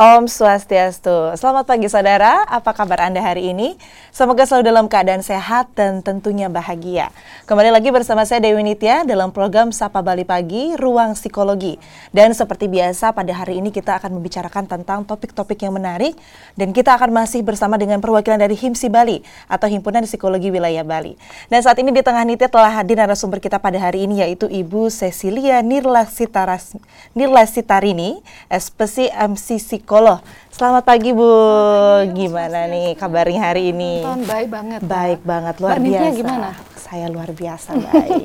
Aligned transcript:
Om 0.00 0.32
Swastiastu. 0.32 1.36
Selamat 1.36 1.68
pagi 1.68 1.84
saudara, 1.84 2.48
apa 2.48 2.72
kabar 2.72 3.04
Anda 3.04 3.20
hari 3.20 3.52
ini? 3.52 3.76
Semoga 4.08 4.48
selalu 4.48 4.72
dalam 4.72 4.88
keadaan 4.88 5.20
sehat 5.20 5.76
dan 5.76 6.00
tentunya 6.00 6.48
bahagia. 6.48 7.12
Kembali 7.44 7.68
lagi 7.68 7.92
bersama 7.92 8.24
saya 8.24 8.40
Dewi 8.40 8.64
Nitya 8.64 9.04
dalam 9.04 9.28
program 9.28 9.68
Sapa 9.76 10.00
Bali 10.00 10.24
Pagi, 10.24 10.72
Ruang 10.80 11.12
Psikologi. 11.12 11.76
Dan 12.16 12.32
seperti 12.32 12.72
biasa 12.72 13.12
pada 13.12 13.28
hari 13.44 13.60
ini 13.60 13.68
kita 13.68 14.00
akan 14.00 14.16
membicarakan 14.16 14.72
tentang 14.72 15.04
topik-topik 15.04 15.60
yang 15.68 15.76
menarik 15.76 16.16
dan 16.56 16.72
kita 16.72 16.96
akan 16.96 17.12
masih 17.12 17.44
bersama 17.44 17.76
dengan 17.76 18.00
perwakilan 18.00 18.40
dari 18.40 18.56
HIMSI 18.56 18.88
Bali 18.88 19.20
atau 19.52 19.68
Himpunan 19.68 20.08
Psikologi 20.08 20.48
Wilayah 20.48 20.80
Bali. 20.80 21.20
Dan 21.52 21.60
saat 21.60 21.76
ini 21.76 21.92
di 21.92 22.00
tengah 22.00 22.24
Nitya 22.24 22.48
telah 22.48 22.72
hadir 22.72 22.96
narasumber 22.96 23.36
kita 23.36 23.60
pada 23.60 23.76
hari 23.76 24.08
ini 24.08 24.24
yaitu 24.24 24.48
Ibu 24.48 24.88
Cecilia 24.88 25.60
Nirla 25.60 26.08
Sitarini, 27.44 28.24
SPC 28.48 29.12
MCC 29.12 29.89
psikolog. 29.90 30.22
Selamat 30.54 30.86
pagi 30.86 31.10
Bu. 31.10 31.26
Pagi, 31.26 32.14
gimana 32.14 32.70
nih 32.70 32.94
kabarnya 32.94 33.42
hari 33.42 33.74
ini? 33.74 34.06
baik 34.22 34.46
banget. 34.46 34.80
Baik 34.86 35.20
banget 35.26 35.54
luar 35.58 35.82
biasa. 35.82 36.14
gimana? 36.14 36.50
Saya 36.78 37.06
luar 37.10 37.34
biasa 37.34 37.74
baik. 37.90 38.22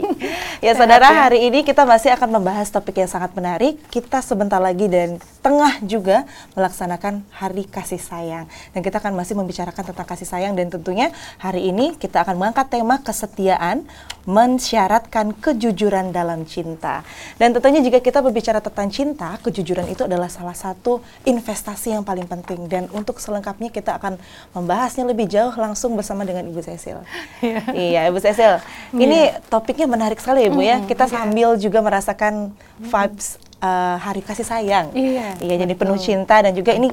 ya 0.62 0.78
saudara, 0.78 1.10
ya? 1.10 1.26
hari 1.26 1.50
ini 1.50 1.66
kita 1.66 1.82
masih 1.90 2.14
akan 2.14 2.38
membahas 2.38 2.70
topik 2.70 3.02
yang 3.02 3.10
sangat 3.10 3.34
menarik. 3.34 3.82
Kita 3.90 4.22
sebentar 4.22 4.62
lagi 4.62 4.86
dan 4.86 5.18
tengah 5.46 5.78
juga 5.86 6.26
melaksanakan 6.58 7.22
Hari 7.30 7.70
Kasih 7.70 8.02
Sayang. 8.02 8.50
Dan 8.74 8.82
kita 8.82 8.98
akan 8.98 9.14
masih 9.14 9.38
membicarakan 9.38 9.94
tentang 9.94 10.08
kasih 10.10 10.26
sayang 10.26 10.58
dan 10.58 10.74
tentunya 10.74 11.14
hari 11.38 11.70
ini 11.70 11.94
kita 11.94 12.26
akan 12.26 12.42
mengangkat 12.42 12.74
tema 12.74 12.98
kesetiaan 13.06 13.86
mensyaratkan 14.26 15.38
kejujuran 15.38 16.10
dalam 16.10 16.50
cinta. 16.50 17.06
Dan 17.38 17.54
tentunya 17.54 17.78
jika 17.86 18.02
kita 18.02 18.26
berbicara 18.26 18.58
tentang 18.58 18.90
cinta, 18.90 19.38
kejujuran 19.46 19.86
itu 19.86 20.10
adalah 20.10 20.34
salah 20.34 20.58
satu 20.58 21.06
investasi 21.30 21.94
yang 21.94 22.02
paling 22.02 22.26
penting. 22.26 22.66
Dan 22.66 22.90
untuk 22.90 23.22
selengkapnya 23.22 23.70
kita 23.70 24.02
akan 24.02 24.18
membahasnya 24.58 25.06
lebih 25.06 25.30
jauh 25.30 25.54
langsung 25.54 25.94
bersama 25.94 26.26
dengan 26.26 26.50
Ibu 26.50 26.58
Cecil. 26.66 27.06
Yeah. 27.46 27.62
iya, 27.78 28.02
Ibu 28.10 28.18
Cecil. 28.18 28.58
Yeah. 28.58 28.98
Ini 28.98 29.20
topiknya 29.46 29.86
menarik 29.86 30.18
sekali 30.18 30.50
Ibu 30.50 30.58
mm, 30.58 30.66
ya. 30.66 30.78
Kita 30.90 31.06
yeah. 31.06 31.14
sambil 31.14 31.50
juga 31.62 31.86
merasakan 31.86 32.58
vibes 32.82 33.38
uh, 33.62 33.98
hari 34.00 34.22
kasih 34.26 34.48
sayang. 34.48 34.92
Iya. 34.96 35.40
Iya, 35.40 35.56
jadi 35.64 35.74
penuh 35.76 36.00
cinta 36.00 36.42
dan 36.42 36.56
juga 36.56 36.76
ini 36.76 36.92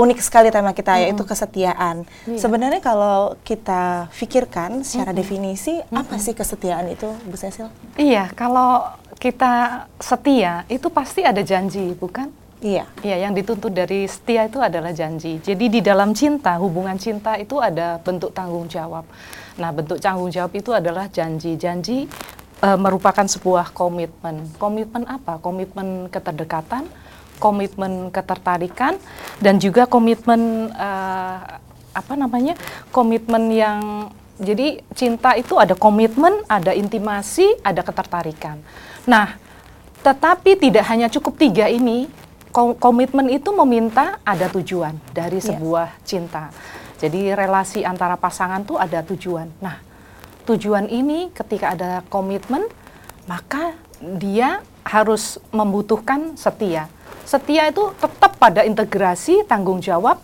unik 0.00 0.18
sekali 0.22 0.48
tema 0.48 0.72
kita 0.72 0.96
mm 0.96 1.00
yaitu 1.04 1.22
kesetiaan. 1.26 2.08
Yeah. 2.24 2.40
Sebenarnya 2.40 2.80
kalau 2.80 3.36
kita 3.44 4.08
pikirkan 4.16 4.80
secara 4.86 5.10
mm 5.10 5.12
-hmm. 5.12 5.20
definisi 5.20 5.74
mm 5.76 5.84
-hmm. 5.90 6.00
apa 6.00 6.14
sih 6.16 6.34
kesetiaan 6.36 6.86
itu, 6.88 7.08
Bu 7.28 7.36
Cecil? 7.36 7.68
Iya, 8.00 8.32
kalau 8.32 8.88
kita 9.20 9.84
setia 10.00 10.64
itu 10.72 10.88
pasti 10.88 11.20
ada 11.20 11.44
janji, 11.44 11.92
bukan? 11.92 12.32
Iya. 12.60 12.84
Iya, 13.00 13.16
yang 13.28 13.32
dituntut 13.32 13.72
dari 13.72 14.04
setia 14.04 14.44
itu 14.44 14.60
adalah 14.60 14.92
janji. 14.92 15.40
Jadi 15.40 15.72
di 15.72 15.80
dalam 15.80 16.12
cinta, 16.12 16.60
hubungan 16.60 16.96
cinta 17.00 17.40
itu 17.40 17.56
ada 17.56 17.96
bentuk 18.00 18.36
tanggung 18.36 18.68
jawab. 18.68 19.08
Nah, 19.56 19.72
bentuk 19.72 19.96
tanggung 19.96 20.28
jawab 20.28 20.52
itu 20.52 20.72
adalah 20.72 21.08
janji. 21.08 21.56
Janji 21.56 22.04
e, 22.60 22.68
merupakan 22.76 23.26
sebuah 23.26 23.72
komitmen. 23.74 24.46
Komitmen 24.60 25.04
apa? 25.08 25.40
Komitmen 25.40 26.12
keterdekatan, 26.12 26.86
komitmen 27.40 28.12
ketertarikan 28.12 29.00
dan 29.40 29.56
juga 29.56 29.88
komitmen 29.88 30.68
uh, 30.76 31.56
apa 31.90 32.14
namanya 32.14 32.54
komitmen 32.92 33.48
yang 33.50 33.80
jadi 34.40 34.80
cinta 34.96 35.36
itu 35.36 35.56
ada 35.56 35.76
komitmen, 35.76 36.44
ada 36.48 36.72
intimasi, 36.72 37.60
ada 37.60 37.84
ketertarikan. 37.84 38.56
Nah, 39.04 39.36
tetapi 40.00 40.56
tidak 40.56 40.84
hanya 40.88 41.12
cukup 41.12 41.36
tiga 41.36 41.68
ini, 41.68 42.08
komitmen 42.80 43.28
itu 43.28 43.52
meminta 43.52 44.16
ada 44.24 44.48
tujuan 44.48 44.96
dari 45.12 45.44
sebuah 45.44 46.00
yes. 46.00 46.08
cinta. 46.08 46.48
Jadi 46.96 47.36
relasi 47.36 47.84
antara 47.84 48.16
pasangan 48.16 48.64
tuh 48.64 48.80
ada 48.80 49.04
tujuan. 49.04 49.48
Nah, 49.60 49.76
tujuan 50.50 50.90
ini 50.90 51.30
ketika 51.30 51.78
ada 51.78 52.02
komitmen, 52.10 52.66
maka 53.30 53.78
dia 54.00 54.64
harus 54.82 55.38
membutuhkan 55.54 56.34
setia 56.34 56.90
setia 57.30 57.70
itu 57.70 57.94
tetap 57.94 58.34
pada 58.42 58.66
integrasi 58.66 59.46
tanggung 59.46 59.78
jawab 59.78 60.18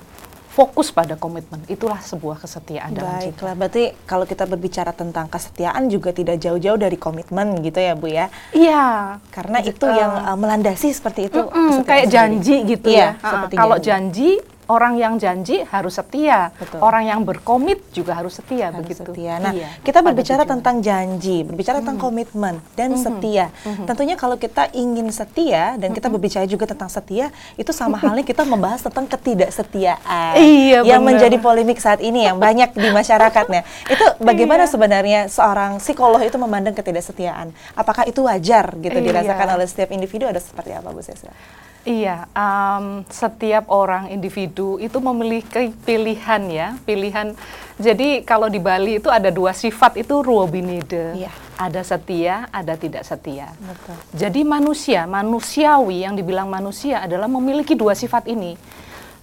fokus 0.50 0.88
pada 0.88 1.20
komitmen. 1.20 1.60
Itulah 1.68 2.00
sebuah 2.00 2.40
kesetiaan 2.40 2.96
dalam 2.96 3.20
Baiklah, 3.20 3.54
berarti 3.54 3.92
kalau 4.08 4.24
kita 4.24 4.48
berbicara 4.48 4.90
tentang 4.96 5.28
kesetiaan 5.28 5.92
juga 5.92 6.16
tidak 6.16 6.40
jauh-jauh 6.40 6.80
dari 6.80 6.96
komitmen 6.96 7.60
gitu 7.60 7.76
ya, 7.76 7.92
Bu 7.92 8.08
ya? 8.08 8.32
Iya. 8.56 8.84
Karena 9.28 9.60
itu 9.60 9.84
uh, 9.84 9.92
yang 9.92 10.12
uh, 10.16 10.32
melandasi 10.40 10.96
seperti 10.96 11.28
itu. 11.28 11.44
Mm 11.44 11.52
-mm, 11.52 11.84
kayak 11.84 12.06
janji 12.08 12.56
gitu 12.64 12.88
iya, 12.88 13.20
ya. 13.20 13.44
Uh, 13.44 13.52
kalau 13.52 13.76
janji 13.76 14.40
orang 14.66 14.98
yang 14.98 15.14
janji 15.16 15.62
harus 15.66 15.94
setia, 15.98 16.50
Betul. 16.58 16.82
orang 16.82 17.06
yang 17.06 17.20
berkomit 17.22 17.82
juga 17.94 18.18
harus 18.18 18.34
setia 18.34 18.70
harus 18.70 18.82
begitu. 18.82 19.06
Setia. 19.06 19.38
Nah, 19.38 19.52
iya, 19.54 19.70
kita 19.82 20.02
berbicara 20.02 20.42
tujuan. 20.42 20.52
tentang 20.58 20.76
janji, 20.82 21.46
berbicara 21.46 21.78
tentang 21.82 21.98
hmm. 21.98 22.06
komitmen 22.06 22.54
dan 22.74 22.94
hmm. 22.94 23.00
setia. 23.00 23.46
Hmm. 23.62 23.86
Tentunya 23.86 24.16
kalau 24.18 24.36
kita 24.36 24.70
ingin 24.74 25.06
setia 25.14 25.78
dan 25.78 25.94
kita 25.94 26.10
berbicara 26.10 26.44
juga 26.50 26.66
tentang 26.66 26.90
setia, 26.90 27.30
itu 27.54 27.70
sama 27.70 27.98
halnya 27.98 28.26
kita 28.26 28.42
membahas 28.42 28.82
tentang 28.82 29.06
ketidaksetiaan 29.06 30.34
iya, 30.42 30.82
yang 30.82 31.02
bener. 31.02 31.18
menjadi 31.18 31.36
polemik 31.38 31.78
saat 31.78 32.02
ini 32.02 32.26
yang 32.26 32.42
banyak 32.42 32.74
di 32.74 32.88
masyarakatnya. 32.90 33.62
Itu 33.86 34.04
bagaimana 34.28 34.66
iya. 34.66 34.70
sebenarnya 34.70 35.20
seorang 35.30 35.78
psikolog 35.78 36.18
itu 36.22 36.36
memandang 36.36 36.74
ketidaksetiaan? 36.74 37.54
Apakah 37.78 38.02
itu 38.10 38.26
wajar 38.26 38.74
gitu 38.82 38.98
iya. 38.98 39.06
dirasakan 39.06 39.54
oleh 39.54 39.66
setiap 39.70 39.94
individu 39.94 40.26
ada 40.26 40.42
seperti 40.42 40.74
apa 40.74 40.90
Bu 40.90 41.02
Cecil? 41.02 41.30
Iya, 41.86 42.26
um, 42.34 43.06
setiap 43.06 43.70
orang 43.70 44.10
individu 44.10 44.55
itu 44.80 44.98
memiliki 45.04 45.68
pilihan 45.84 46.42
ya, 46.48 46.68
pilihan. 46.88 47.36
Jadi 47.76 48.24
kalau 48.24 48.48
di 48.48 48.56
Bali 48.56 48.96
itu 48.96 49.12
ada 49.12 49.28
dua 49.28 49.52
sifat 49.52 50.00
itu 50.00 50.24
ruobinide. 50.24 51.12
Iya. 51.12 51.32
Ada 51.56 51.84
setia, 51.84 52.48
ada 52.52 52.76
tidak 52.76 53.04
setia. 53.04 53.52
Betul. 53.60 53.96
Jadi 54.16 54.40
manusia, 54.44 55.04
manusiawi 55.04 56.04
yang 56.08 56.16
dibilang 56.16 56.48
manusia 56.48 57.04
adalah 57.04 57.28
memiliki 57.28 57.76
dua 57.76 57.92
sifat 57.92 58.28
ini. 58.28 58.56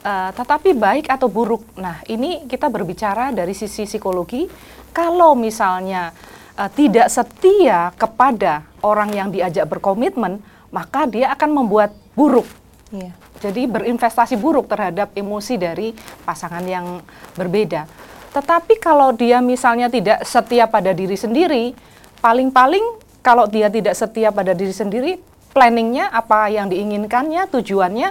Uh, 0.04 0.30
tetapi 0.36 0.76
baik 0.76 1.06
atau 1.10 1.32
buruk. 1.32 1.64
Nah, 1.80 2.04
ini 2.12 2.44
kita 2.46 2.68
berbicara 2.70 3.32
dari 3.32 3.56
sisi 3.56 3.88
psikologi. 3.88 4.46
Kalau 4.94 5.34
misalnya 5.34 6.12
uh, 6.60 6.70
tidak 6.70 7.10
setia 7.10 7.94
kepada 7.96 8.68
orang 8.84 9.10
yang 9.14 9.30
diajak 9.34 9.66
berkomitmen, 9.70 10.44
maka 10.74 11.06
dia 11.06 11.32
akan 11.34 11.50
membuat 11.54 11.94
buruk. 12.18 12.46
Iya. 12.94 13.23
Jadi 13.42 13.66
berinvestasi 13.66 14.38
buruk 14.38 14.70
terhadap 14.70 15.16
emosi 15.18 15.58
dari 15.58 15.96
pasangan 16.26 16.64
yang 16.64 17.02
berbeda. 17.34 17.86
Tetapi 18.34 18.82
kalau 18.82 19.14
dia 19.14 19.40
misalnya 19.40 19.88
tidak 19.94 20.26
setia 20.26 20.66
pada 20.66 20.90
diri 20.90 21.14
sendiri, 21.14 21.78
paling-paling 22.18 22.82
kalau 23.22 23.46
dia 23.46 23.70
tidak 23.70 23.94
setia 23.94 24.34
pada 24.34 24.58
diri 24.58 24.74
sendiri, 24.74 25.22
planningnya 25.54 26.10
apa 26.10 26.50
yang 26.50 26.68
diinginkannya, 26.68 27.46
tujuannya 27.48 28.10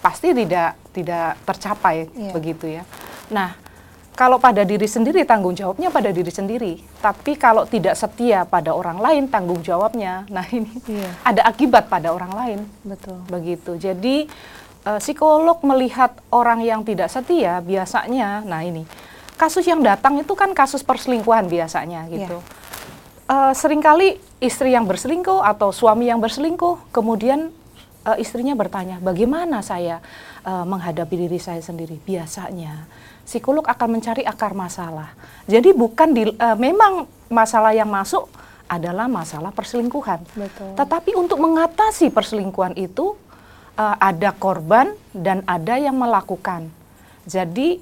pasti 0.00 0.32
tidak 0.32 0.76
tidak 0.92 1.40
tercapai 1.48 2.08
iya. 2.12 2.32
begitu 2.32 2.66
ya. 2.68 2.82
Nah, 3.32 3.56
kalau 4.20 4.36
pada 4.36 4.68
diri 4.68 4.84
sendiri 4.84 5.24
tanggung 5.24 5.56
jawabnya 5.56 5.88
pada 5.88 6.12
diri 6.12 6.28
sendiri. 6.28 6.76
Tapi 7.00 7.40
kalau 7.40 7.64
tidak 7.64 7.96
setia 7.96 8.44
pada 8.44 8.76
orang 8.76 9.00
lain 9.00 9.24
tanggung 9.32 9.64
jawabnya. 9.64 10.28
Nah, 10.28 10.44
ini 10.52 10.68
iya. 10.84 11.08
ada 11.24 11.48
akibat 11.48 11.88
pada 11.88 12.12
orang 12.12 12.32
lain. 12.36 12.60
Betul. 12.84 13.16
Begitu. 13.32 13.80
Jadi 13.80 14.28
uh, 14.84 15.00
psikolog 15.00 15.64
melihat 15.64 16.12
orang 16.28 16.60
yang 16.60 16.84
tidak 16.84 17.08
setia 17.08 17.64
biasanya 17.64 18.44
nah 18.44 18.60
ini 18.60 18.84
kasus 19.40 19.64
yang 19.64 19.80
datang 19.80 20.20
itu 20.20 20.36
kan 20.36 20.52
kasus 20.52 20.84
perselingkuhan 20.84 21.48
biasanya 21.48 22.04
gitu. 22.12 22.44
Iya. 22.44 22.58
Uh, 23.24 23.52
sering 23.56 23.80
kali 23.80 24.20
istri 24.36 24.76
yang 24.76 24.84
berselingkuh 24.84 25.40
atau 25.40 25.72
suami 25.72 26.12
yang 26.12 26.20
berselingkuh 26.20 26.92
kemudian 26.92 27.48
uh, 28.04 28.20
istrinya 28.20 28.52
bertanya, 28.52 29.00
"Bagaimana 29.00 29.64
saya 29.64 30.04
uh, 30.44 30.68
menghadapi 30.68 31.14
diri 31.16 31.40
saya 31.40 31.64
sendiri?" 31.64 31.96
Biasanya 32.04 32.84
psikolog 33.30 33.62
akan 33.62 33.88
mencari 33.94 34.26
akar 34.26 34.58
masalah. 34.58 35.14
Jadi 35.46 35.70
bukan 35.70 36.10
di, 36.10 36.34
uh, 36.34 36.58
memang 36.58 37.06
masalah 37.30 37.70
yang 37.70 37.86
masuk 37.86 38.26
adalah 38.66 39.06
masalah 39.06 39.54
perselingkuhan. 39.54 40.26
Betul. 40.34 40.74
Tetapi 40.74 41.14
untuk 41.14 41.38
mengatasi 41.38 42.10
perselingkuhan 42.10 42.74
itu 42.74 43.14
uh, 43.78 43.96
ada 44.02 44.34
korban 44.34 44.90
dan 45.14 45.46
ada 45.46 45.78
yang 45.78 45.94
melakukan. 45.94 46.66
Jadi 47.22 47.78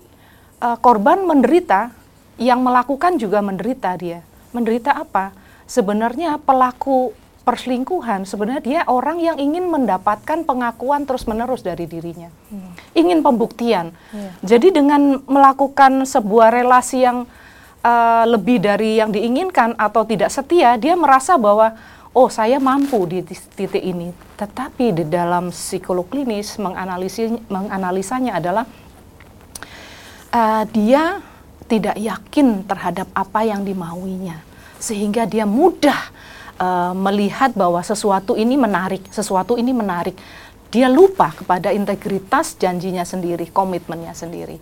uh, 0.61 0.77
korban 0.77 1.25
menderita, 1.25 1.97
yang 2.37 2.61
melakukan 2.61 3.17
juga 3.17 3.41
menderita 3.41 3.97
dia. 3.97 4.21
Menderita 4.53 5.01
apa? 5.01 5.33
Sebenarnya 5.65 6.37
pelaku 6.37 7.17
perselingkuhan 7.49 8.29
sebenarnya 8.29 8.61
dia 8.61 8.81
orang 8.85 9.25
yang 9.25 9.41
ingin 9.41 9.73
mendapatkan 9.73 10.45
pengakuan 10.45 11.09
terus-menerus 11.09 11.65
dari 11.65 11.89
dirinya. 11.89 12.29
Hmm. 12.53 12.77
Ingin 12.93 13.25
pembuktian. 13.25 13.97
Yeah. 14.13 14.33
Jadi 14.45 14.77
dengan 14.77 15.25
melakukan 15.25 16.05
sebuah 16.05 16.53
relasi 16.53 17.09
yang 17.09 17.25
uh, 17.81 18.25
lebih 18.29 18.61
dari 18.61 19.01
yang 19.01 19.09
diinginkan 19.09 19.81
atau 19.81 20.05
tidak 20.05 20.29
setia, 20.29 20.77
dia 20.77 20.93
merasa 20.93 21.41
bahwa 21.41 21.73
oh 22.13 22.29
saya 22.29 22.61
mampu 22.61 23.09
di 23.09 23.25
titik 23.25 23.81
ini. 23.81 24.13
Tetapi 24.37 25.01
di 25.01 25.05
dalam 25.09 25.49
psikolog 25.49 26.05
klinis 26.05 26.61
menganalisanya 27.49 28.37
adalah 28.37 28.69
uh, 30.37 30.69
dia 30.69 31.25
tidak 31.65 31.97
yakin 31.97 32.69
terhadap 32.69 33.09
apa 33.17 33.41
yang 33.45 33.65
dimauinya, 33.65 34.41
sehingga 34.77 35.25
dia 35.25 35.49
mudah 35.49 36.13
uh, 36.59 36.93
melihat 36.93 37.55
bahwa 37.55 37.81
sesuatu 37.81 38.35
ini 38.35 38.59
menarik, 38.59 39.07
sesuatu 39.09 39.57
ini 39.57 39.73
menarik. 39.73 40.19
Dia 40.69 40.93
lupa 40.93 41.33
kepada 41.33 41.73
integritas 41.73 42.53
janjinya 42.61 43.07
sendiri, 43.07 43.49
komitmennya 43.49 44.13
sendiri, 44.13 44.61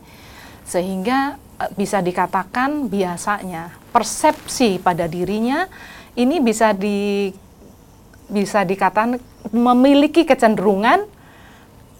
sehingga 0.62 1.34
uh, 1.58 1.70
bisa 1.74 1.98
dikatakan 1.98 2.86
biasanya 2.86 3.74
persepsi 3.90 4.78
pada 4.78 5.10
dirinya 5.10 5.66
ini 6.14 6.38
bisa 6.38 6.72
di 6.76 7.32
bisa 8.26 8.66
dikatakan 8.66 9.18
memiliki 9.54 10.26
kecenderungan 10.26 11.15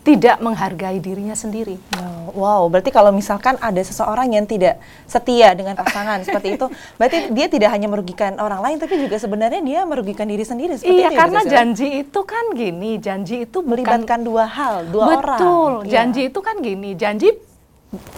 tidak 0.07 0.39
menghargai 0.39 1.03
dirinya 1.03 1.35
sendiri. 1.35 1.83
Wow, 2.31 2.71
berarti 2.71 2.95
kalau 2.95 3.11
misalkan 3.11 3.59
ada 3.59 3.83
seseorang 3.83 4.31
yang 4.31 4.47
tidak 4.47 4.79
setia 5.11 5.51
dengan 5.59 5.75
pasangan 5.75 6.23
seperti 6.27 6.55
itu, 6.55 6.67
berarti 6.95 7.35
dia 7.35 7.47
tidak 7.51 7.75
hanya 7.75 7.91
merugikan 7.91 8.39
orang 8.39 8.63
lain, 8.63 8.77
tapi 8.79 9.03
juga 9.03 9.19
sebenarnya 9.19 9.59
dia 9.67 9.81
merugikan 9.83 10.31
diri 10.31 10.47
sendiri. 10.47 10.79
Seperti 10.79 11.03
iya, 11.03 11.11
itu, 11.11 11.17
ya, 11.17 11.19
karena 11.19 11.41
ya, 11.43 11.51
janji 11.59 11.89
itu 12.07 12.21
kan 12.23 12.45
gini, 12.55 12.91
janji 13.03 13.37
itu 13.51 13.59
melibatkan 13.67 14.23
dua 14.23 14.47
hal, 14.47 14.87
dua 14.87 15.05
betul, 15.11 15.19
orang. 15.19 15.41
Betul, 15.43 15.73
iya. 15.83 15.93
janji 15.99 16.23
itu 16.31 16.41
kan 16.45 16.57
gini, 16.63 16.91
janji 16.95 17.29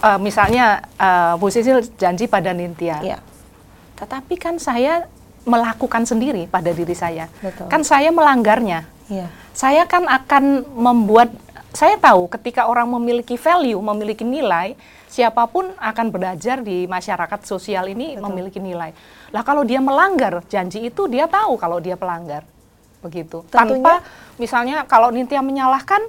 uh, 0.05 0.19
misalnya 0.21 0.85
uh, 0.99 1.33
Bu 1.41 1.49
Sisil 1.49 1.81
janji 1.97 2.29
pada 2.29 2.53
Nintia. 2.53 3.01
Iya. 3.01 3.17
Tetapi 3.97 4.35
kan 4.37 4.61
saya 4.61 5.09
melakukan 5.47 6.05
sendiri 6.05 6.45
pada 6.45 6.69
diri 6.69 6.93
saya. 6.93 7.31
Betul. 7.41 7.65
Kan 7.65 7.81
saya 7.81 8.13
melanggarnya. 8.13 8.85
Iya. 9.09 9.27
Saya 9.57 9.89
kan 9.89 10.05
akan 10.05 10.69
membuat 10.77 11.33
saya 11.69 11.95
tahu 12.01 12.25
ketika 12.33 12.65
orang 12.65 12.89
memiliki 12.89 13.37
value, 13.37 13.77
memiliki 13.77 14.25
nilai, 14.25 14.73
siapa 15.05 15.45
pun 15.45 15.69
akan 15.77 16.07
belajar 16.09 16.61
di 16.65 16.89
masyarakat 16.89 17.39
sosial 17.45 17.89
ini 17.89 18.17
Betul. 18.17 18.23
memiliki 18.29 18.59
nilai. 18.61 18.93
Lah 19.29 19.45
kalau 19.45 19.61
dia 19.61 19.77
melanggar 19.77 20.41
janji 20.49 20.89
itu 20.89 21.05
dia 21.05 21.29
tahu 21.29 21.57
kalau 21.61 21.77
dia 21.77 21.93
pelanggar. 21.93 22.45
Begitu. 23.05 23.45
Tentunya, 23.47 23.79
Tanpa 23.79 23.93
misalnya 24.41 24.77
kalau 24.89 25.13
Nintya 25.13 25.39
menyalahkan 25.45 26.01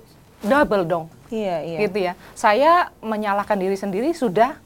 double 0.42 0.84
dong. 0.88 1.06
Iya, 1.30 1.62
iya. 1.62 1.78
Gitu 1.86 1.98
ya. 2.10 2.12
Saya 2.34 2.72
menyalahkan 3.04 3.56
diri 3.60 3.76
sendiri 3.76 4.10
sudah 4.16 4.58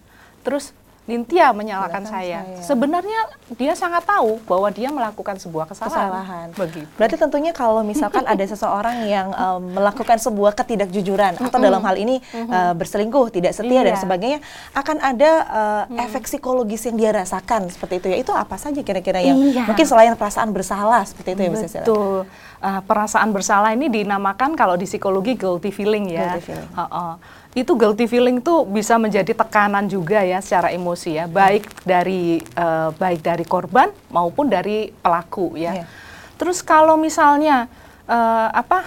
terus 0.46 0.72
Nintia 1.04 1.52
menyalahkan 1.52 2.08
saya. 2.08 2.48
saya. 2.48 2.64
Sebenarnya 2.64 3.28
dia 3.60 3.76
sangat 3.76 4.08
tahu 4.08 4.40
bahwa 4.48 4.72
dia 4.72 4.88
melakukan 4.88 5.36
sebuah 5.36 5.68
kesalahan. 5.68 6.08
kesalahan. 6.08 6.46
Begitu. 6.56 6.88
Berarti 6.96 7.16
tentunya 7.20 7.52
kalau 7.52 7.84
misalkan 7.84 8.24
ada 8.24 8.40
seseorang 8.40 9.04
yang 9.04 9.28
um, 9.36 9.76
melakukan 9.76 10.16
sebuah 10.16 10.56
ketidakjujuran 10.56 11.36
atau 11.36 11.58
dalam 11.60 11.84
hal 11.84 12.00
ini 12.00 12.24
uh, 12.48 12.72
berselingkuh, 12.72 13.28
tidak 13.36 13.52
setia 13.52 13.84
iya. 13.84 13.92
dan 13.92 13.96
sebagainya, 14.00 14.38
akan 14.72 14.96
ada 15.04 15.30
uh, 15.44 15.84
efek 16.08 16.24
psikologis 16.24 16.88
yang 16.88 16.96
dia 16.96 17.10
rasakan 17.12 17.68
seperti 17.68 18.00
itu 18.00 18.06
ya. 18.08 18.16
Itu 18.24 18.32
apa 18.32 18.56
saja 18.56 18.80
kira-kira 18.80 19.20
yang 19.20 19.36
iya. 19.36 19.68
mungkin 19.68 19.84
selain 19.84 20.16
perasaan 20.16 20.56
bersalah 20.56 21.04
seperti 21.04 21.36
itu 21.36 21.42
ya 21.44 21.50
Betul. 21.52 21.68
Betul. 21.84 22.18
Uh, 22.64 22.80
perasaan 22.88 23.28
bersalah 23.28 23.76
ini 23.76 23.92
dinamakan 23.92 24.56
kalau 24.56 24.72
di 24.80 24.88
psikologi 24.88 25.36
guilty 25.36 25.68
feeling 25.68 26.08
ya. 26.08 26.32
Guilty 26.32 26.48
feeling. 26.48 26.70
Uh 26.72 26.88
-uh 26.88 27.14
itu 27.54 27.72
guilty 27.78 28.10
feeling 28.10 28.42
tuh 28.42 28.66
bisa 28.66 28.98
menjadi 28.98 29.30
tekanan 29.30 29.86
juga 29.86 30.26
ya 30.26 30.42
secara 30.42 30.74
emosi 30.74 31.22
ya, 31.22 31.30
baik 31.30 31.86
dari 31.86 32.42
uh, 32.58 32.90
baik 32.98 33.22
dari 33.22 33.46
korban 33.46 33.94
maupun 34.10 34.50
dari 34.50 34.90
pelaku 34.90 35.54
ya. 35.54 35.82
Yeah. 35.82 35.88
Terus 36.34 36.66
kalau 36.66 36.98
misalnya 36.98 37.70
uh, 38.10 38.50
apa 38.50 38.82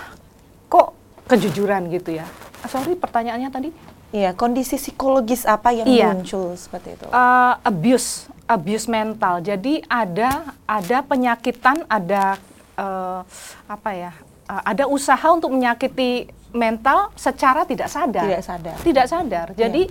kok 0.67 0.91
kejujuran 1.31 1.87
gitu 1.95 2.19
ya? 2.19 2.27
Ah, 2.59 2.67
sorry 2.67 2.99
pertanyaannya 2.99 3.49
tadi. 3.49 3.69
Iya, 4.11 4.31
kondisi 4.35 4.79
psikologis 4.79 5.43
apa 5.43 5.75
yang 5.75 5.87
iya. 5.87 6.15
muncul 6.15 6.55
seperti 6.55 6.95
itu? 6.95 7.07
Uh, 7.11 7.59
abuse, 7.63 8.31
abuse 8.47 8.87
mental. 8.87 9.43
Jadi 9.43 9.83
ada 9.91 10.55
ada 10.63 10.97
penyakitan, 11.03 11.83
ada 11.91 12.39
uh, 12.79 13.23
apa 13.67 13.91
ya? 13.95 14.11
Uh, 14.47 14.63
ada 14.63 14.87
usaha 14.87 15.27
untuk 15.27 15.51
menyakiti 15.51 16.31
mental 16.55 17.11
secara 17.19 17.67
tidak 17.67 17.91
sadar. 17.91 18.23
Tidak 18.23 18.43
sadar. 18.43 18.75
Tidak 18.79 19.05
sadar. 19.05 19.47
Iya. 19.51 19.59
Jadi 19.67 19.83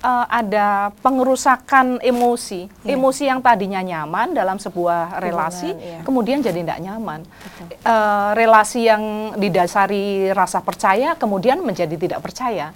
uh, 0.00 0.26
ada 0.26 0.90
pengerusakan 1.04 2.00
emosi, 2.00 2.66
yeah. 2.88 2.96
emosi 2.96 3.28
yang 3.28 3.44
tadinya 3.44 3.84
nyaman 3.84 4.32
dalam 4.32 4.56
sebuah 4.56 5.20
relasi, 5.20 5.70
yeah. 5.76 6.02
kemudian 6.02 6.40
jadi 6.40 6.64
tidak 6.64 6.80
nyaman. 6.80 7.20
Uh, 7.84 8.32
relasi 8.32 8.88
yang 8.88 9.36
didasari 9.36 10.32
rasa 10.32 10.64
percaya, 10.64 11.14
kemudian 11.14 11.60
menjadi 11.60 11.94
tidak 11.94 12.24
percaya. 12.24 12.72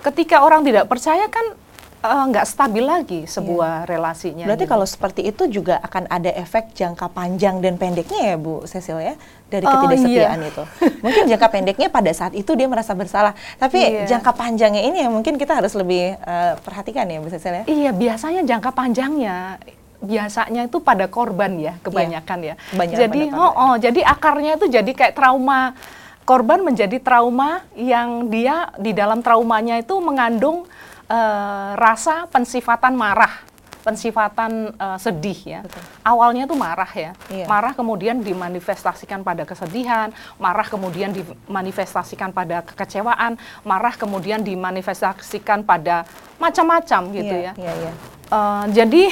Ketika 0.00 0.40
orang 0.40 0.64
tidak 0.64 0.88
percaya 0.88 1.28
kan 1.28 1.44
Eh, 1.44 1.69
nggak 2.00 2.46
uh, 2.46 2.48
stabil 2.48 2.80
lagi 2.80 3.20
sebuah 3.28 3.84
yeah. 3.84 3.88
relasinya. 3.88 4.44
Berarti 4.48 4.64
gitu. 4.64 4.72
kalau 4.72 4.86
seperti 4.88 5.20
itu 5.28 5.44
juga 5.52 5.76
akan 5.84 6.08
ada 6.08 6.32
efek 6.32 6.72
jangka 6.72 7.12
panjang 7.12 7.60
dan 7.60 7.76
pendeknya 7.76 8.32
ya 8.32 8.36
Bu 8.40 8.64
Cecil 8.64 9.04
ya 9.04 9.14
dari 9.52 9.68
oh, 9.68 9.72
ketidaksetiaan 9.84 10.40
iya. 10.40 10.48
itu. 10.48 10.62
Mungkin 11.04 11.22
jangka 11.28 11.48
pendeknya 11.52 11.88
pada 11.92 12.08
saat 12.16 12.32
itu 12.32 12.56
dia 12.56 12.64
merasa 12.72 12.96
bersalah, 12.96 13.36
tapi 13.60 13.84
yeah. 13.84 14.08
jangka 14.08 14.32
panjangnya 14.32 14.80
ini 14.80 15.04
yang 15.04 15.12
mungkin 15.12 15.36
kita 15.36 15.60
harus 15.60 15.76
lebih 15.76 16.16
uh, 16.24 16.56
perhatikan 16.64 17.04
ya 17.04 17.20
Bu 17.20 17.28
Cecil 17.28 17.52
ya. 17.52 17.64
Iya 17.68 17.90
biasanya 17.92 18.42
jangka 18.48 18.70
panjangnya 18.72 19.60
biasanya 20.00 20.64
itu 20.64 20.80
pada 20.80 21.04
korban 21.12 21.60
ya 21.60 21.76
kebanyakan 21.84 22.38
yeah. 22.40 22.56
ya. 22.56 22.76
Banyak 22.80 22.96
jadi 22.96 23.22
oh, 23.36 23.52
oh 23.52 23.74
jadi 23.76 24.00
akarnya 24.08 24.56
itu 24.56 24.66
jadi 24.72 24.90
kayak 24.96 25.12
trauma 25.12 25.76
korban 26.24 26.64
menjadi 26.64 26.96
trauma 27.02 27.60
yang 27.76 28.32
dia 28.32 28.72
di 28.80 28.96
dalam 28.96 29.20
traumanya 29.20 29.76
itu 29.82 29.98
mengandung 30.00 30.64
uh, 31.10 31.74
rasa 31.74 32.30
pensifatan 32.30 32.94
marah, 32.94 33.42
pensifatan 33.82 34.70
uh, 34.78 34.96
sedih 34.96 35.36
ya. 35.42 35.60
Betul. 35.66 35.82
Awalnya 36.06 36.44
tuh 36.46 36.56
marah 36.56 36.88
ya, 36.94 37.12
iya. 37.28 37.44
marah 37.50 37.74
kemudian 37.74 38.22
dimanifestasikan 38.22 39.26
pada 39.26 39.42
kesedihan, 39.42 40.14
marah 40.38 40.66
kemudian 40.70 41.10
dimanifestasikan 41.10 42.30
pada 42.30 42.62
kekecewaan, 42.62 43.36
marah 43.66 43.94
kemudian 43.98 44.40
dimanifestasikan 44.40 45.66
pada 45.66 46.06
macam-macam 46.38 47.02
gitu 47.12 47.36
iya, 47.36 47.52
ya. 47.52 47.52
Iya, 47.58 47.72
iya. 47.74 47.92
Uh, 48.30 48.64
jadi 48.70 49.02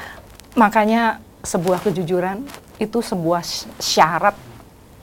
makanya 0.62 1.22
sebuah 1.46 1.78
kejujuran 1.86 2.42
itu 2.76 2.98
sebuah 2.98 3.40
syarat 3.78 4.34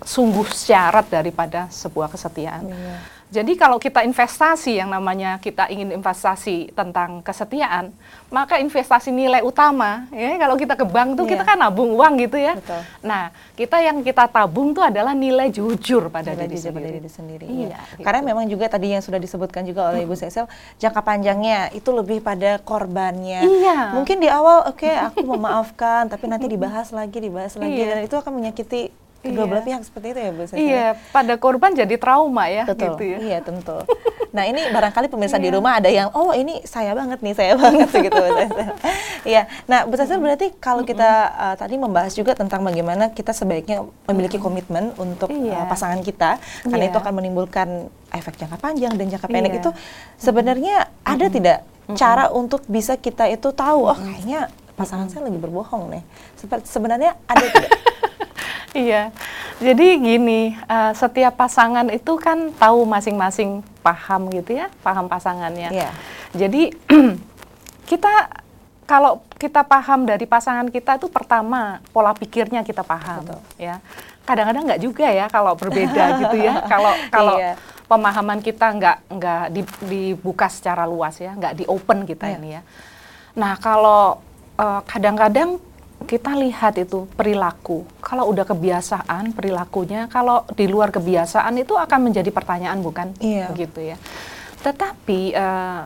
sungguh 0.03 0.45
syarat 0.51 1.07
daripada 1.07 1.71
sebuah 1.71 2.11
kesetiaan. 2.11 2.67
Iya. 2.67 2.95
Jadi 3.33 3.57
kalau 3.57 3.81
kita 3.81 4.05
investasi 4.05 4.77
yang 4.77 4.93
namanya 4.93 5.41
kita 5.41 5.65
ingin 5.73 5.89
investasi 5.97 6.69
tentang 6.77 7.25
kesetiaan, 7.25 7.89
maka 8.29 8.61
investasi 8.61 9.09
nilai 9.09 9.41
utama 9.41 10.05
ya 10.13 10.37
kalau 10.37 10.53
kita 10.53 10.77
ke 10.77 10.85
bank 10.85 11.17
tuh 11.17 11.25
yeah. 11.25 11.31
kita 11.33 11.43
kan 11.49 11.57
nabung 11.57 11.97
uang 11.97 12.13
gitu 12.21 12.37
ya. 12.37 12.53
Betul. 12.53 12.81
Nah, 13.01 13.33
kita 13.57 13.81
yang 13.81 14.05
kita 14.05 14.29
tabung 14.29 14.77
tuh 14.77 14.85
adalah 14.85 15.17
nilai 15.17 15.49
jujur 15.49 16.13
pada 16.13 16.37
nilai 16.37 16.45
diri, 16.45 16.61
sendiri. 16.61 16.93
diri 17.01 17.09
sendiri. 17.09 17.45
Iya. 17.49 17.81
Gitu. 17.97 18.05
Karena 18.05 18.21
memang 18.21 18.45
juga 18.45 18.69
tadi 18.69 18.93
yang 18.93 19.01
sudah 19.01 19.17
disebutkan 19.17 19.65
juga 19.65 19.89
oleh 19.89 20.05
Ibu 20.05 20.13
Cecil, 20.13 20.45
jangka 20.77 21.01
panjangnya 21.01 21.73
itu 21.73 21.89
lebih 21.89 22.21
pada 22.21 22.61
korbannya. 22.61 23.41
Iya. 23.41 23.97
Mungkin 23.97 24.21
di 24.21 24.29
awal 24.29 24.69
oke 24.69 24.85
okay, 24.85 24.93
aku 24.93 25.25
memaafkan, 25.25 26.05
tapi 26.05 26.29
nanti 26.29 26.45
dibahas 26.45 26.93
lagi, 26.93 27.17
dibahas 27.17 27.57
lagi 27.57 27.81
iya. 27.81 27.97
dan 27.97 27.99
itu 28.05 28.13
akan 28.13 28.29
menyakiti 28.29 28.93
kedua 29.23 29.47
iya. 29.47 29.51
belah 29.55 29.63
pihak 29.63 29.81
seperti 29.87 30.07
itu 30.11 30.19
ya 30.19 30.29
Bu 30.35 30.43
Sesi? 30.43 30.59
Iya, 30.59 30.87
pada 31.15 31.33
korban 31.39 31.71
jadi 31.71 31.95
trauma 31.95 32.51
ya. 32.51 32.67
Betul. 32.67 32.99
Gitu 32.99 33.03
ya. 33.07 33.17
Iya 33.23 33.39
tentu. 33.39 33.79
Nah 34.35 34.43
ini 34.43 34.59
barangkali 34.67 35.07
pemirsa 35.07 35.39
iya. 35.39 35.45
di 35.47 35.49
rumah 35.55 35.79
ada 35.79 35.87
yang 35.87 36.11
oh 36.11 36.35
ini 36.35 36.59
saya 36.67 36.91
banget 36.91 37.23
nih 37.23 37.33
saya 37.33 37.53
banget 37.55 37.89
gitu. 38.11 38.21
Iya. 39.23 39.47
Nah 39.71 39.87
Bu 39.87 39.95
Sesi 39.95 40.19
berarti 40.19 40.51
kalau 40.59 40.83
kita 40.83 41.09
uh, 41.33 41.55
tadi 41.55 41.79
membahas 41.79 42.11
juga 42.11 42.35
tentang 42.35 42.59
bagaimana 42.67 43.15
kita 43.15 43.31
sebaiknya 43.31 43.87
memiliki 44.11 44.35
komitmen 44.35 44.91
untuk 44.99 45.31
iya. 45.31 45.63
uh, 45.63 45.65
pasangan 45.71 46.03
kita 46.03 46.37
karena 46.67 46.83
iya. 46.83 46.91
itu 46.91 46.97
akan 46.99 47.13
menimbulkan 47.15 47.87
efek 48.11 48.37
jangka 48.37 48.59
panjang 48.59 48.93
dan 48.99 49.07
jangka 49.07 49.27
pendek 49.31 49.53
iya. 49.55 49.61
itu 49.63 49.69
sebenarnya 50.19 50.75
ada 51.01 51.25
tidak 51.31 51.57
cara 51.95 52.29
untuk 52.31 52.63
bisa 52.67 52.99
kita 52.99 53.27
itu 53.31 53.51
tahu 53.55 53.91
oh 53.91 53.97
kayaknya 53.97 54.51
pasangan 54.73 55.07
saya 55.09 55.29
lagi 55.29 55.37
berbohong 55.37 55.93
nih. 55.93 56.03
Seperti 56.37 56.65
sebenarnya 56.67 57.15
ada 57.29 57.45
tidak? 57.45 57.71
Iya, 58.73 59.13
jadi 59.61 60.01
gini, 60.01 60.57
uh, 60.65 60.97
setiap 60.97 61.37
pasangan 61.37 61.85
itu 61.93 62.17
kan 62.17 62.49
tahu 62.57 62.89
masing-masing 62.89 63.61
paham 63.85 64.33
gitu 64.33 64.57
ya, 64.57 64.73
paham 64.81 65.05
pasangannya. 65.05 65.69
Iya. 65.69 65.89
Jadi 66.33 66.73
kita 67.89 68.33
kalau 68.89 69.21
kita 69.37 69.61
paham 69.61 70.09
dari 70.09 70.25
pasangan 70.25 70.67
kita 70.73 70.97
itu 70.97 71.05
pertama 71.05 71.85
pola 71.93 72.17
pikirnya 72.17 72.65
kita 72.65 72.81
paham, 72.81 73.21
Betul. 73.21 73.41
ya. 73.61 73.77
Kadang-kadang 74.25 74.63
nggak 74.65 74.81
juga 74.81 75.07
ya 75.13 75.29
kalau 75.29 75.53
berbeda 75.53 76.03
gitu 76.25 76.37
ya. 76.41 76.65
Kalau 76.65 76.93
kalau 77.13 77.35
iya. 77.37 77.53
pemahaman 77.85 78.41
kita 78.41 78.73
nggak 78.73 78.97
nggak 79.05 79.43
dibuka 79.85 80.49
secara 80.49 80.89
luas 80.89 81.21
ya, 81.21 81.37
nggak 81.37 81.61
di 81.61 81.63
open 81.69 82.09
kita 82.09 82.25
iya. 82.25 82.37
ini 82.41 82.49
ya. 82.57 82.61
Nah 83.37 83.53
kalau 83.61 84.17
uh, 84.57 84.81
kadang-kadang 84.89 85.61
kita 86.05 86.35
lihat 86.37 86.77
itu 86.79 87.09
perilaku. 87.17 87.87
Kalau 88.03 88.29
udah 88.29 88.45
kebiasaan 88.45 89.33
perilakunya, 89.33 90.07
kalau 90.11 90.47
di 90.53 90.67
luar 90.67 90.91
kebiasaan 90.91 91.55
itu 91.59 91.73
akan 91.75 91.99
menjadi 92.11 92.29
pertanyaan 92.29 92.79
bukan? 92.83 93.15
Iya. 93.19 93.51
Begitu 93.51 93.93
ya. 93.93 93.97
Tetapi 94.63 95.35
uh, 95.35 95.81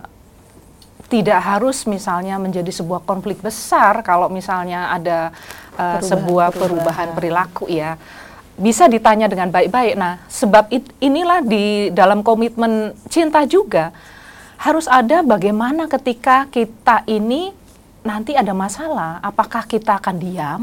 tidak 1.07 1.39
harus 1.39 1.87
misalnya 1.87 2.35
menjadi 2.35 2.69
sebuah 2.69 3.07
konflik 3.07 3.39
besar 3.39 4.03
kalau 4.03 4.27
misalnya 4.27 4.91
ada 4.91 5.31
uh, 5.79 5.97
perubahan, 5.97 6.03
sebuah 6.03 6.47
perubahan, 6.51 6.67
perubahan 6.67 7.07
perilaku 7.15 7.65
ya 7.71 7.95
bisa 8.57 8.89
ditanya 8.89 9.29
dengan 9.29 9.53
baik-baik. 9.53 9.93
Nah, 9.93 10.17
sebab 10.25 10.65
it, 10.73 10.89
inilah 10.97 11.45
di 11.45 11.93
dalam 11.93 12.25
komitmen 12.25 12.97
cinta 13.07 13.45
juga 13.45 13.93
harus 14.57 14.89
ada 14.89 15.21
bagaimana 15.21 15.85
ketika 15.85 16.49
kita 16.49 17.05
ini 17.05 17.53
nanti 18.07 18.31
ada 18.31 18.55
masalah, 18.55 19.19
apakah 19.19 19.67
kita 19.67 19.99
akan 19.99 20.15
diam? 20.15 20.61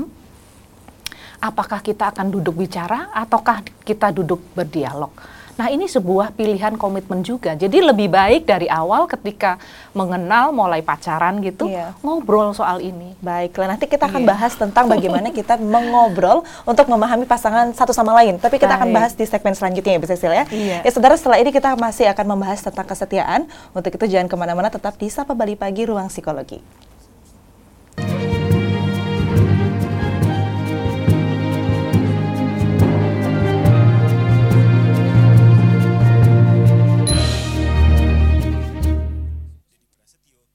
Apakah 1.44 1.84
kita 1.84 2.08
akan 2.08 2.32
duduk 2.32 2.64
bicara 2.64 3.12
ataukah 3.12 3.60
kita 3.84 4.08
duduk 4.16 4.40
berdialog? 4.56 5.12
Nah, 5.54 5.70
ini 5.70 5.86
sebuah 5.86 6.34
pilihan 6.34 6.74
komitmen 6.74 7.22
juga. 7.22 7.54
Jadi 7.54 7.78
lebih 7.78 8.10
baik 8.10 8.42
dari 8.42 8.66
awal 8.66 9.06
ketika 9.06 9.54
mengenal 9.94 10.50
mulai 10.50 10.82
pacaran 10.82 11.38
gitu, 11.46 11.70
iya. 11.70 11.94
ngobrol 12.02 12.50
soal 12.50 12.82
ini. 12.82 13.14
Baiklah, 13.22 13.70
nanti 13.70 13.86
kita 13.86 14.10
akan 14.10 14.26
iya. 14.26 14.30
bahas 14.34 14.52
tentang 14.58 14.90
bagaimana 14.90 15.30
kita 15.30 15.54
mengobrol 15.74 16.42
untuk 16.66 16.90
memahami 16.90 17.22
pasangan 17.22 17.70
satu 17.70 17.94
sama 17.94 18.10
lain. 18.18 18.42
Tapi 18.42 18.58
kita 18.58 18.74
Baik. 18.74 18.82
akan 18.82 18.88
bahas 18.90 19.12
di 19.14 19.24
segmen 19.30 19.54
selanjutnya 19.54 19.94
ya, 19.94 20.00
Bu 20.02 20.08
Cecil 20.10 20.32
ya. 20.34 20.44
Iya. 20.50 20.78
Ya, 20.82 20.90
saudara, 20.90 21.14
setelah 21.14 21.38
ini 21.38 21.54
kita 21.54 21.78
masih 21.78 22.10
akan 22.10 22.26
membahas 22.34 22.58
tentang 22.58 22.86
kesetiaan. 22.90 23.46
Untuk 23.70 23.94
itu 23.94 24.10
jangan 24.10 24.26
ke 24.26 24.34
mana-mana, 24.34 24.74
tetap 24.74 24.98
di 24.98 25.06
Sapa 25.06 25.38
Bali 25.38 25.54
Pagi 25.54 25.86
Ruang 25.86 26.10
Psikologi. 26.10 26.58